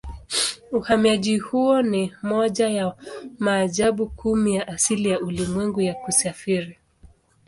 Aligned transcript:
Uhamiaji 0.71 1.37
huo 1.37 1.81
ni 1.81 2.13
moja 2.23 2.67
ya 2.69 2.95
maajabu 3.39 4.09
kumi 4.09 4.55
ya 4.55 4.67
asili 4.67 5.09
ya 5.09 5.19
ulimwengu 5.19 5.81
ya 5.81 5.93
kusafiri. 5.93 6.79